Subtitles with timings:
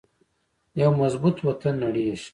[0.81, 2.15] یو مضبوط وطن نړیږي